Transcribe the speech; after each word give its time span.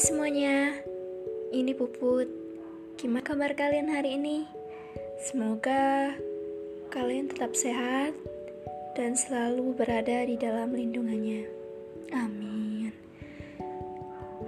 semuanya, 0.00 0.80
ini 1.52 1.76
Puput. 1.76 2.24
Gimana 2.96 3.20
kabar 3.20 3.52
kalian 3.52 3.92
hari 3.92 4.16
ini? 4.16 4.48
Semoga 5.20 6.16
kalian 6.88 7.28
tetap 7.28 7.52
sehat 7.52 8.16
dan 8.96 9.12
selalu 9.12 9.76
berada 9.76 10.24
di 10.24 10.40
dalam 10.40 10.72
lindungannya. 10.72 11.44
Amin. 12.16 12.88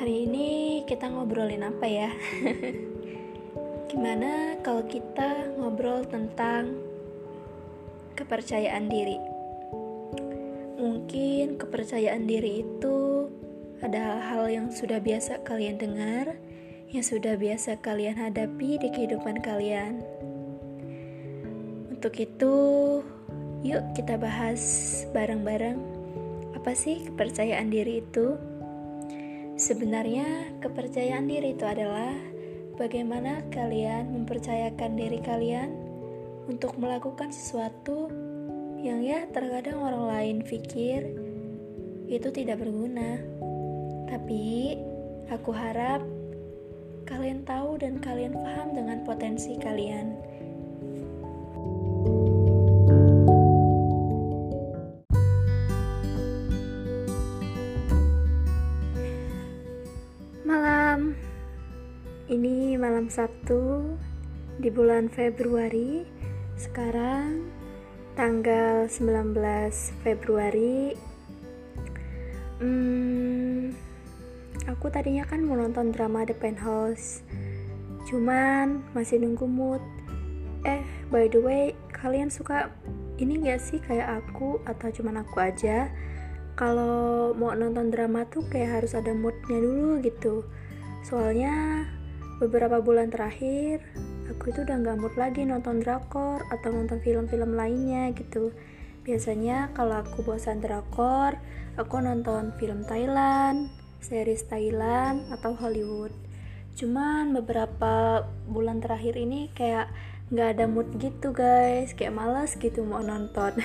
Hari 0.00 0.24
ini 0.24 0.80
kita 0.88 1.12
ngobrolin 1.12 1.68
apa 1.68 1.86
ya? 1.92 2.08
Gimana 3.92 4.56
kalau 4.64 4.88
kita 4.88 5.60
ngobrol 5.60 6.08
tentang 6.08 6.72
kepercayaan 8.16 8.88
diri? 8.88 9.20
Mungkin 10.80 11.60
kepercayaan 11.60 12.24
diri 12.24 12.64
itu 12.64 12.93
ada 13.80 13.98
hal-hal 13.98 14.44
yang 14.46 14.66
sudah 14.70 15.00
biasa 15.02 15.42
kalian 15.42 15.80
dengar, 15.80 16.38
yang 16.94 17.02
sudah 17.02 17.34
biasa 17.34 17.82
kalian 17.82 18.14
hadapi 18.14 18.78
di 18.78 18.88
kehidupan 18.92 19.42
kalian. 19.42 20.04
Untuk 21.90 22.14
itu, 22.20 22.54
yuk 23.64 23.82
kita 23.96 24.20
bahas 24.20 24.62
bareng-bareng 25.10 25.80
apa 26.54 26.76
sih 26.76 27.02
kepercayaan 27.08 27.72
diri 27.72 28.04
itu? 28.04 28.38
Sebenarnya, 29.58 30.54
kepercayaan 30.62 31.26
diri 31.26 31.56
itu 31.56 31.64
adalah 31.66 32.14
bagaimana 32.74 33.42
kalian 33.54 34.10
mempercayakan 34.10 34.98
diri 34.98 35.22
kalian 35.22 35.70
untuk 36.50 36.76
melakukan 36.76 37.30
sesuatu 37.32 38.10
yang 38.84 39.00
ya 39.00 39.24
terkadang 39.32 39.80
orang 39.80 40.04
lain 40.04 40.36
pikir 40.44 41.08
itu 42.04 42.28
tidak 42.28 42.60
berguna. 42.60 43.16
Tapi 44.08 44.76
aku 45.32 45.50
harap 45.50 46.04
kalian 47.04 47.44
tahu 47.44 47.76
dan 47.76 48.00
kalian 48.00 48.32
paham 48.32 48.72
dengan 48.72 49.04
potensi 49.04 49.56
kalian. 49.60 50.16
Malam. 60.44 61.16
Ini 62.24 62.80
malam 62.80 63.12
Sabtu 63.12 63.96
di 64.56 64.72
bulan 64.72 65.12
Februari. 65.12 66.08
Sekarang 66.56 67.44
tanggal 68.14 68.86
19 68.86 69.34
Februari. 70.06 70.94
Hmm, 72.62 72.93
Aku 74.84 74.92
tadinya 74.92 75.24
kan 75.24 75.40
mau 75.40 75.56
nonton 75.56 75.96
drama 75.96 76.28
The 76.28 76.36
Penthouse, 76.36 77.24
cuman 78.04 78.84
masih 78.92 79.16
nunggu 79.16 79.48
mood. 79.48 79.80
Eh, 80.68 80.84
by 81.08 81.24
the 81.32 81.40
way, 81.40 81.72
kalian 81.88 82.28
suka 82.28 82.68
ini 83.16 83.40
gak 83.48 83.64
sih 83.64 83.80
kayak 83.80 84.20
aku 84.20 84.60
atau 84.68 84.92
cuman 84.92 85.24
aku 85.24 85.40
aja? 85.40 85.88
Kalau 86.52 87.32
mau 87.32 87.56
nonton 87.56 87.88
drama 87.88 88.28
tuh 88.28 88.44
kayak 88.52 88.84
harus 88.84 88.92
ada 88.92 89.16
moodnya 89.16 89.56
dulu 89.56 90.04
gitu. 90.04 90.44
Soalnya 91.00 91.88
beberapa 92.36 92.84
bulan 92.84 93.08
terakhir 93.08 93.80
aku 94.28 94.52
itu 94.52 94.68
udah 94.68 94.84
gak 94.84 95.00
mood 95.00 95.16
lagi 95.16 95.48
nonton 95.48 95.80
drakor 95.80 96.44
atau 96.52 96.68
nonton 96.68 97.00
film-film 97.00 97.56
lainnya 97.56 98.12
gitu. 98.12 98.52
Biasanya 99.00 99.72
kalau 99.72 100.04
aku 100.04 100.20
bosan 100.28 100.60
drakor, 100.60 101.40
aku 101.80 102.04
nonton 102.04 102.52
film 102.60 102.84
Thailand, 102.84 103.72
series 104.04 104.44
Thailand 104.44 105.24
atau 105.32 105.56
Hollywood. 105.56 106.12
Cuman 106.76 107.32
beberapa 107.32 108.26
bulan 108.44 108.84
terakhir 108.84 109.16
ini 109.16 109.48
kayak 109.56 109.88
nggak 110.28 110.48
ada 110.60 110.64
mood 110.68 110.92
gitu 111.00 111.32
guys. 111.32 111.96
Kayak 111.96 112.20
males 112.20 112.52
gitu 112.60 112.84
mau 112.84 113.00
nonton. 113.00 113.56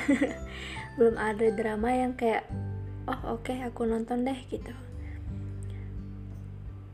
Belum 0.95 1.19
ada 1.19 1.51
drama 1.51 1.91
yang 1.91 2.15
kayak 2.15 2.47
oh 3.11 3.35
oke 3.35 3.51
okay, 3.51 3.59
aku 3.67 3.83
nonton 3.83 4.23
deh 4.23 4.39
gitu. 4.47 4.71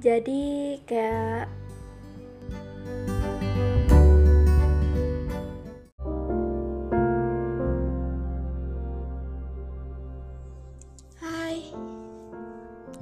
Jadi 0.01 0.81
kayak 0.89 1.64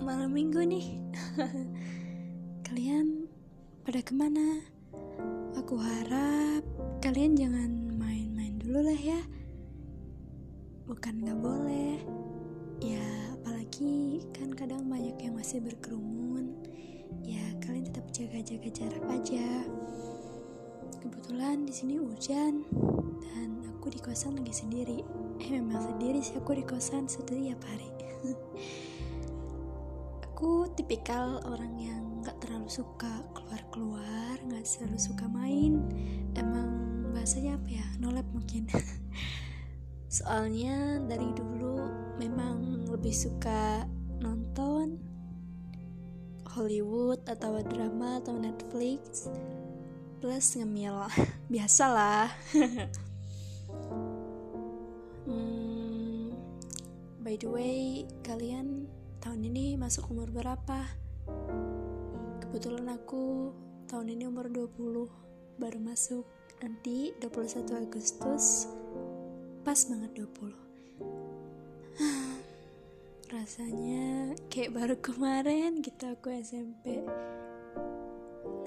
malam 0.01 0.33
minggu 0.33 0.63
nih 0.63 0.97
Kalian 2.67 3.29
pada 3.85 3.99
ke 4.01 4.13
mana? 4.15 4.63
Aku 5.59 5.77
harap 5.77 6.65
kalian 7.03 7.37
jangan 7.37 7.93
main-main 7.99 8.57
dulu 8.57 8.81
lah 8.87 8.97
ya 8.97 9.21
Bukan 10.89 11.21
gak 11.21 11.37
boleh 11.37 12.01
Ya 12.81 13.05
apalagi 13.37 14.25
kan 14.33 14.55
kadang 14.55 14.89
banyak 14.89 15.19
yang 15.21 15.37
masih 15.37 15.61
berkerumun 15.61 16.57
Ya 17.21 17.43
kalian 17.61 17.91
tetap 17.91 18.09
jaga-jaga 18.09 18.69
jarak 18.73 19.05
aja 19.11 19.67
Kebetulan 21.03 21.67
di 21.67 21.73
sini 21.75 21.99
hujan 21.99 22.63
dan 23.19 23.49
aku 23.67 23.91
di 23.91 23.99
kosan 23.99 24.39
lagi 24.39 24.55
sendiri. 24.55 25.03
Eh 25.43 25.49
memang 25.51 25.83
sendiri 25.83 26.23
sih 26.23 26.39
aku 26.39 26.55
di 26.55 26.63
kosan 26.63 27.11
setiap 27.11 27.59
hari. 27.67 27.91
aku 30.33 30.65
tipikal 30.73 31.37
orang 31.45 31.77
yang 31.77 32.25
gak 32.25 32.41
terlalu 32.41 32.65
suka 32.65 33.21
keluar-keluar 33.37 34.33
gak 34.49 34.65
selalu 34.65 34.97
suka 34.97 35.29
main. 35.29 35.77
Emang 36.33 37.05
bahasanya 37.13 37.61
apa 37.61 37.69
ya? 37.69 37.85
Nolep 38.01 38.25
mungkin. 38.33 38.65
Soalnya 40.17 40.97
dari 41.05 41.29
dulu 41.37 41.85
memang 42.17 42.89
lebih 42.89 43.13
suka 43.13 43.85
nonton 44.25 44.97
Hollywood 46.49 47.21
atau 47.29 47.61
drama 47.61 48.17
atau 48.17 48.33
Netflix 48.33 49.29
plus 50.17 50.57
ngemil. 50.57 50.97
Biasalah. 51.53 52.33
Hmm, 55.23 56.35
by 57.23 57.39
the 57.39 57.47
way 57.47 58.03
kalian 58.27 58.91
tahun 59.23 59.47
ini 59.47 59.79
masuk 59.79 60.11
umur 60.11 60.27
berapa? 60.35 60.83
Kebetulan 62.43 62.91
aku 62.91 63.55
tahun 63.87 64.19
ini 64.19 64.27
umur 64.27 64.51
20 64.51 65.63
baru 65.63 65.79
masuk 65.79 66.27
nanti 66.59 67.15
21 67.23 67.87
Agustus 67.87 68.67
pas 69.63 69.79
banget 69.87 70.27
20 70.27 70.51
rasanya 73.35 74.35
kayak 74.51 74.75
baru 74.75 74.99
kemarin 74.99 75.79
gitu 75.79 76.11
aku 76.11 76.35
SMP 76.43 76.99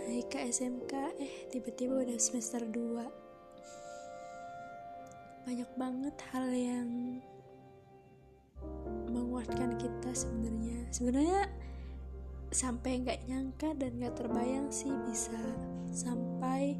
naik 0.08 0.32
ke 0.32 0.40
SMK 0.48 0.92
eh 1.20 1.52
tiba-tiba 1.52 2.00
udah 2.00 2.16
semester 2.16 2.64
2 2.64 5.44
banyak 5.44 5.68
banget 5.76 6.16
hal 6.32 6.48
yang 6.48 7.20
menguatkan 9.36 9.76
kita 9.76 10.16
sebenarnya. 10.16 10.80
Sebenarnya 10.88 11.44
sampai 12.48 13.04
nggak 13.04 13.28
nyangka 13.28 13.76
dan 13.76 14.00
nggak 14.00 14.16
terbayang 14.16 14.72
sih 14.72 14.88
bisa 15.04 15.36
sampai 15.92 16.72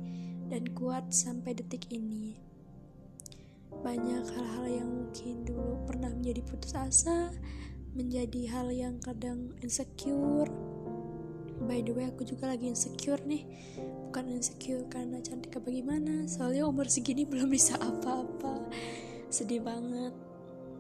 dan 0.48 0.64
kuat 0.72 1.12
sampai 1.12 1.52
detik 1.52 1.84
ini. 1.92 2.40
Banyak 3.84 4.24
hal-hal 4.32 4.64
yang 4.72 4.88
mungkin 4.88 5.44
dulu 5.44 5.84
pernah 5.84 6.08
menjadi 6.08 6.40
putus 6.48 6.72
asa 6.72 7.28
menjadi 7.92 8.48
hal 8.48 8.72
yang 8.72 8.96
kadang 9.04 9.52
insecure. 9.60 10.48
By 11.60 11.84
the 11.84 11.92
way 11.92 12.08
aku 12.08 12.24
juga 12.24 12.56
lagi 12.56 12.72
insecure 12.72 13.20
nih. 13.28 13.44
Bukan 14.08 14.32
insecure 14.32 14.88
karena 14.88 15.20
cantik 15.20 15.60
apa 15.60 15.68
gimana 15.68 16.24
soalnya 16.24 16.64
umur 16.64 16.88
segini 16.88 17.28
belum 17.28 17.52
bisa 17.52 17.76
apa-apa. 17.76 18.64
Sedih 19.28 19.60
banget. 19.60 20.16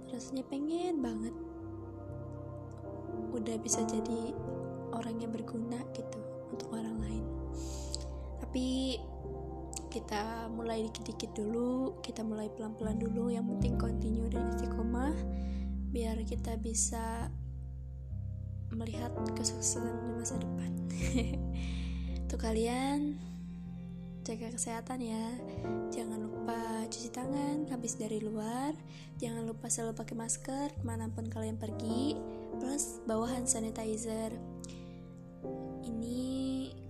Rasanya 0.08 0.48
pengen 0.48 1.04
banget 1.04 1.36
udah 3.34 3.56
bisa 3.62 3.82
jadi 3.86 4.34
orang 4.94 5.22
yang 5.22 5.32
berguna 5.32 5.82
gitu 5.96 6.20
untuk 6.52 6.72
orang 6.74 6.96
lain. 7.02 7.24
Tapi 8.42 8.98
kita 9.90 10.52
mulai 10.52 10.84
dikit-dikit 10.84 11.32
dulu 11.32 11.96
kita 12.04 12.20
mulai 12.20 12.52
pelan-pelan 12.52 13.00
dulu. 13.00 13.32
Yang 13.32 13.56
penting 13.56 13.74
continue 13.80 14.28
dan 14.28 14.52
istiqomah 14.52 15.16
biar 15.90 16.20
kita 16.28 16.60
bisa 16.60 17.32
melihat 18.74 19.14
kesuksesan 19.32 20.04
di 20.04 20.10
masa 20.20 20.36
depan. 20.36 20.70
Untuk 22.26 22.40
kalian 22.42 23.16
jaga 24.26 24.50
kesehatan 24.52 25.00
ya. 25.00 25.26
Jangan 25.94 26.18
lupa 26.26 26.75
cuci 26.86 27.10
tangan 27.10 27.66
habis 27.70 27.98
dari 27.98 28.22
luar 28.22 28.72
jangan 29.18 29.46
lupa 29.46 29.66
selalu 29.70 29.98
pakai 29.98 30.16
masker 30.16 30.68
ke 30.74 30.82
mana 30.86 31.10
pun 31.10 31.26
kalian 31.26 31.58
pergi 31.58 32.16
plus 32.58 33.02
bawa 33.04 33.30
hand 33.30 33.50
sanitizer 33.50 34.32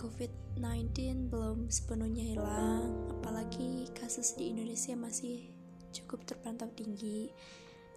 COVID-19 0.06 1.28
belum 1.28 1.68
sepenuhnya 1.68 2.24
hilang, 2.24 2.88
apalagi 3.12 3.90
kasus 3.92 4.32
di 4.32 4.48
Indonesia 4.48 4.96
masih 4.96 5.44
cukup 5.92 6.24
terpantau 6.24 6.72
tinggi. 6.72 7.28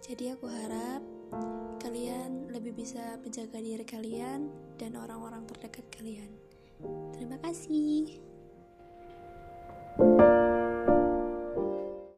Jadi 0.03 0.33
aku 0.35 0.51
harap 0.51 0.99
kalian 1.79 2.51
lebih 2.51 2.75
bisa 2.75 3.15
menjaga 3.23 3.63
diri 3.63 3.87
kalian 3.87 4.51
dan 4.75 4.99
orang-orang 4.99 5.47
terdekat 5.47 5.87
kalian. 5.95 6.27
Terima 7.15 7.39
kasih. 7.39 8.28